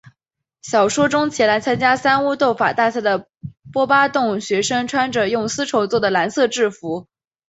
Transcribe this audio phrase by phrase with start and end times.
[0.63, 3.27] 小说中前来参加三巫斗法大赛的
[3.71, 7.07] 波巴洞学生穿着用丝绸作的蓝色制服。